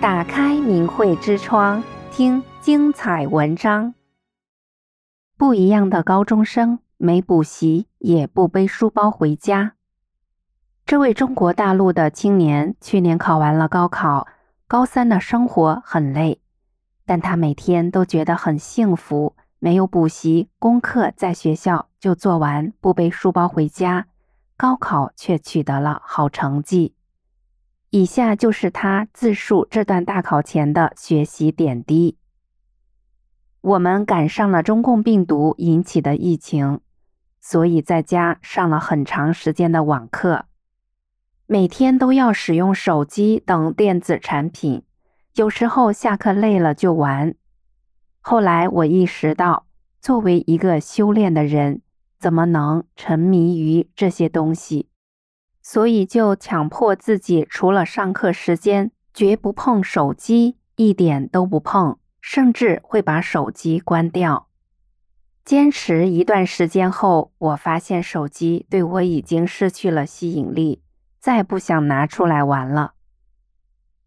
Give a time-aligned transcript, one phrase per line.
[0.00, 3.94] 打开明慧之窗，听精彩文章。
[5.38, 9.72] 不一样的高中生，没补习也不背书包回家。
[10.84, 14.28] 这位中国大陆的青年去年考完了高考，
[14.68, 16.40] 高三的生活很累，
[17.06, 19.34] 但他每天都觉得很幸福。
[19.58, 24.06] 没有补习，功课在学校就做完，不背书包回家，
[24.58, 26.94] 高考却取得了好成绩。
[27.90, 32.18] 以下就是他自述这段大考前的学习点滴。
[33.60, 36.80] 我们赶上了中共病毒引起的疫情，
[37.40, 40.46] 所以在家上了很长时间的网课，
[41.46, 44.82] 每天都要使用手机等电子产品，
[45.34, 47.34] 有时候下课累了就玩。
[48.20, 49.66] 后来我意识到，
[50.00, 51.82] 作为一个修炼的人，
[52.18, 54.88] 怎么能沉迷于这些东西？
[55.68, 64.46] 所以就强迫自己，除了上课时间，绝不碰手机，一点都不碰，甚至会把手机关掉。
[65.44, 70.84] 坚持一段时间后，我发现手机对我已经失去了吸引力，
[71.18, 72.92] 再不想拿出来玩了。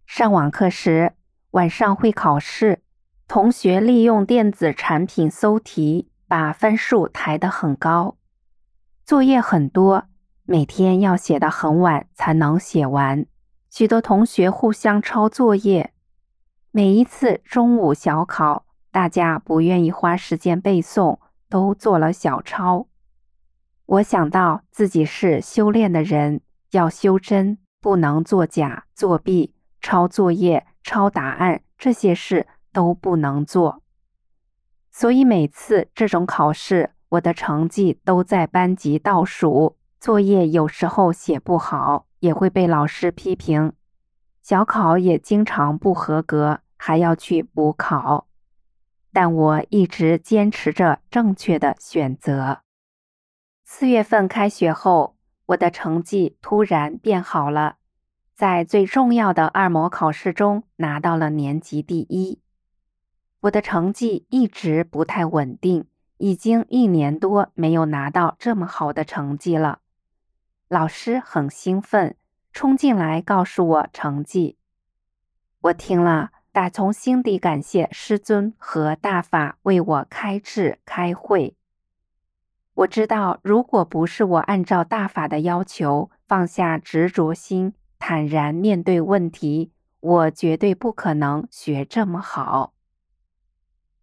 [0.07, 1.11] 上网课时，
[1.51, 2.83] 晚上会考试，
[3.27, 8.15] 同学利用电子产品搜题，把分数抬得很高，
[9.03, 10.05] 作业很多。
[10.51, 13.27] 每天要写到很晚才能写完，
[13.69, 15.93] 许多同学互相抄作业。
[16.71, 22.87] 每一次中午小考，大家不愿意花时间背诵，都做了小抄。
[23.85, 33.83] 我想到自己是修炼的人，要修真，不能作假、作弊、抄作业、抄答案，这些事都不能做。
[34.89, 39.75] 所以每次这种考试，我的成绩都在班级倒数。
[39.99, 43.71] 作业有时候写不好，也会被老师批评；
[44.41, 48.27] 小考也经常不合格，还要去补考。
[49.11, 52.61] 但我一直坚持着正确的选择。
[53.65, 55.17] 四月份开学后，
[55.47, 57.75] 我的成绩突然变好了，
[58.33, 62.39] 在最重要的二模考试中拿到了年级第一。
[63.41, 69.79] 我的成绩一直不太稳定，已经一年多没有拿到这么好的成绩了。
[70.69, 72.15] 老师很兴奋，
[72.53, 74.55] 冲进来告诉我成绩。
[75.61, 81.55] 我听了，打从心底感谢师尊和大法为我开智开慧。
[82.75, 92.73] 我知道，如果不是我按照大法的要求，放下执着心，坦然面对问题，我绝对不可能学这么好。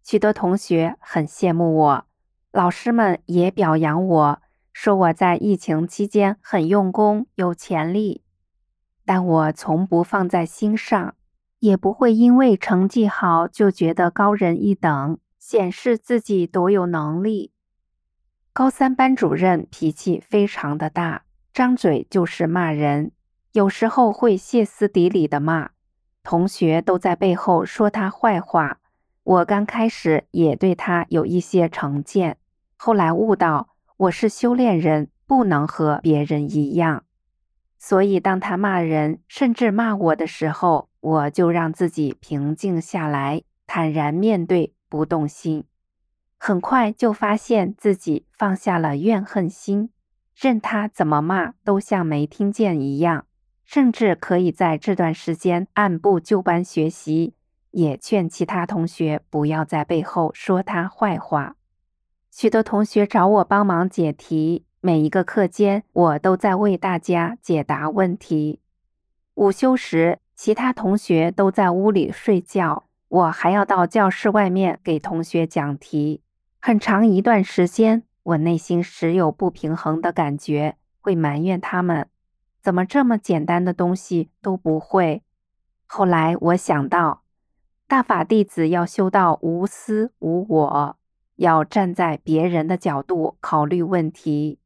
[0.03, 2.07] 许多同学很羡慕我，
[2.51, 4.43] 老师们也表扬我。
[4.79, 8.23] 说我在疫情期间很用功，有潜力，
[9.07, 11.15] 但我从不放在心上，
[11.61, 17.53] 也不会因为成绩好就觉得高人一等，显示自己多有能力。
[18.53, 23.13] 高三班主任脾气非常的大，张嘴就是骂人，
[23.53, 25.71] 有时候会歇斯底里的骂，
[26.23, 28.81] 同学都在背后说他坏话。
[29.23, 32.37] 我刚开始也对他有一些成见，
[32.77, 33.71] 后来悟到。
[33.99, 37.05] 我是修炼人，不能和别人一样，
[37.79, 45.65] 所以当他骂人，甚至骂我的时候，我就让自己平静下来，坦然面对，不动心。
[46.37, 49.89] 很快就发现自己放下了怨恨心，
[50.35, 53.25] 任他怎么骂，都像没听见一样，
[53.65, 57.33] 甚至可以在这段时间按部就班学习，
[57.71, 61.57] 也劝其他同学不要在背后说他坏话。
[62.39, 68.61] 许多同学找我帮忙解题，每一个课间我都在为大家解答问题。
[69.37, 76.21] 午休时，其他同学都在屋里睡觉，我还要到教室外面给同学讲题。
[76.61, 82.07] 很长一段时间，我内心时有不平衡的感觉，会埋怨他们
[82.61, 85.23] 怎么这么简单的东西都不会。
[85.87, 87.23] 后来我想到，
[87.89, 90.99] 大法弟子要修到无私无我。
[91.37, 94.59] 要站在别人的角度考虑问题，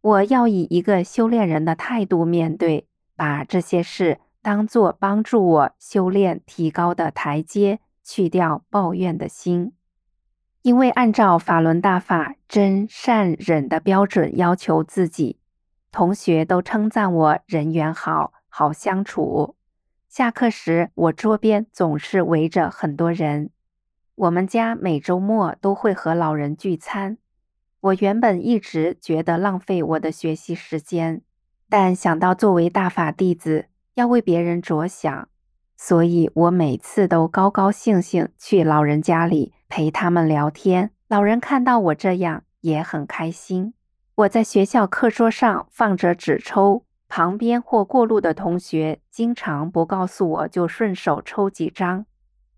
[0.00, 2.86] 我要以一个修炼人的态度面对，
[3.16, 9.72] 把这些事当作帮助我修炼提高的台阶，去掉抱怨的心。
[10.62, 15.38] 因为按照法轮大法真善忍的标准要求自己，
[15.90, 19.56] 同学都称赞我人缘好，好相处。
[20.08, 23.50] 下课时，我桌边总是围着很多人。
[24.20, 27.16] 我们家每周末都会和老人聚餐。
[27.80, 31.22] 我原本一直觉得浪费我的学习时间，
[31.70, 35.28] 但想到作为大法弟子要为别人着想，
[35.74, 40.90] 所以我每次都高高兴兴去老人家里陪他们聊天。
[41.08, 43.72] 老人看到我这样也很开心。
[44.16, 52.04] 我在学校课桌上放着纸抽，旁边或过路的同学经常不告诉我就顺手抽几张，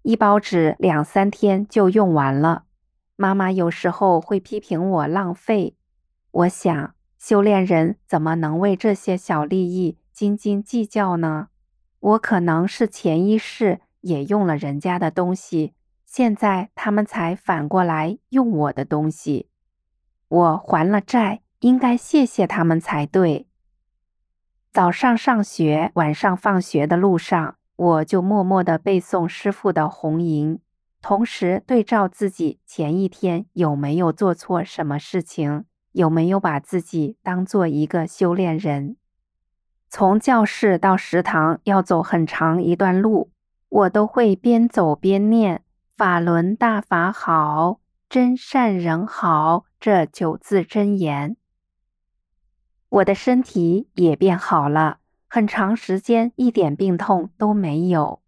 [0.03, 2.65] 一包纸两三天就用完了。
[3.17, 5.77] 妈妈有时候会批评我浪费。
[6.33, 11.49] 我想，修炼人怎么能为这些小利益斤斤计较呢？
[12.01, 15.75] 我可能是前一世也用了人家的东西，
[16.05, 19.49] 现在他们才反过来用我的东西。
[20.27, 23.47] 我还了债，应该谢谢他们才对。
[24.73, 30.61] 早上上学，晚上放学的路上，我就默默地背诵师傅的红银，
[31.01, 35.65] 同时对照自己前一天有没有做错什么事情。
[35.91, 38.97] 有没有把自己当做一个修炼人？
[39.91, 43.31] 从教室到食堂要走很长一段路，
[43.69, 45.65] 我都会边走边念
[45.95, 51.37] “法轮大法好，真善人好”这九字真言。
[52.89, 54.99] 我的身体也变好了，
[55.35, 58.21] 很长时间一点病痛都没有。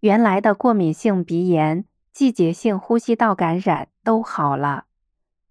[0.00, 4.86] 原来的过敏性鼻炎、季节性呼吸道感染都好了。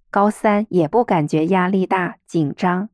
[0.10, 2.90] 高三也不感觉压力大、紧张。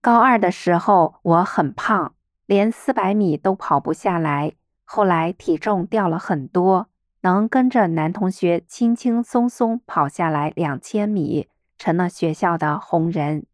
[0.00, 2.12] 高二的时候我很胖，
[2.46, 4.54] 连四百米都跑不下来。
[4.82, 6.88] 后来体重掉了很多，
[7.20, 11.46] 能跟着男同学轻轻松松跑下来两千米，
[11.78, 13.46] 成了学校的红人。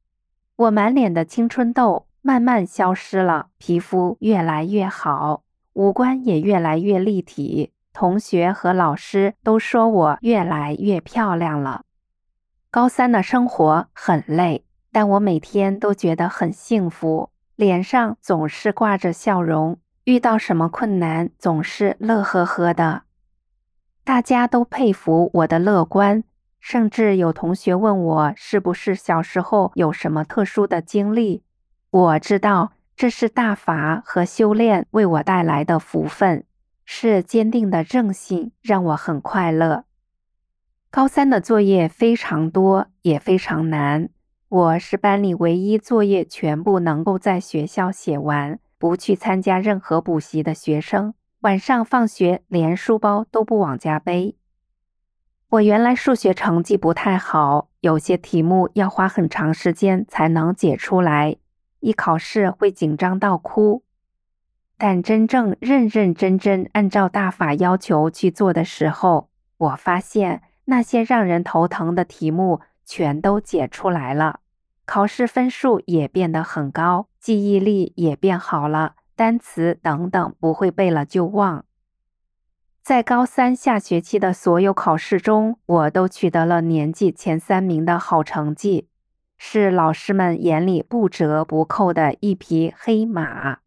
[0.56, 5.44] 我满脸的青春痘慢慢消失了，皮肤越来越好，
[5.75, 7.70] 五官也越来越立体。
[7.93, 11.84] 同学和老师都说我越来越漂亮了。
[12.69, 23.02] 高三的生活很累，但我每天都觉得很幸福，脸上总是挂着笑容，遇到什么困难总是乐呵呵的。
[24.02, 26.25] 大家都佩服我的乐观，
[26.58, 31.44] 甚至有同学问我是不是小时候有什么特殊的经历。
[31.91, 36.44] 我知道这是大法和修炼为我带来的福分，
[36.85, 39.85] 是坚定的正信让我很快乐。
[40.91, 44.09] 高三的作业非常多，也非常难。
[44.49, 51.15] 我是班里唯一作业全部能够在学校写完，不去参加任何补习的学生。
[51.41, 54.37] 晚上放学连书包都不往家背。
[55.49, 61.37] 我原来数学成绩不太好，有些题目要花很长时间才能解出来，
[61.87, 63.83] 一考试会紧张到哭。
[64.77, 70.43] 但真正认认真真按照大法要求去做的时候，我发现。
[70.69, 74.41] 那些让人头疼的题目全都解出来了，
[74.85, 81.65] 考试分数也变得很高，记忆力也变好了，单词等等不会背了就忘。
[82.83, 88.88] 在高三下学期的所有考试中，我都取得了年级前三名的好成绩，
[89.38, 93.59] 是老师们眼里不折不扣的一匹黑马。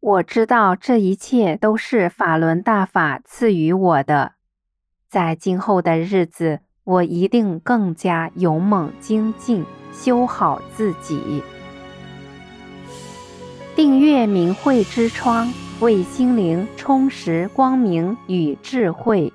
[0.00, 4.32] 我知道这一切都是法轮大法赐予我的。
[5.08, 11.42] 在今后的日子，我一定更加勇猛精进，修好自己。
[13.74, 19.32] 订阅明慧之窗，为心灵充实光明与智慧。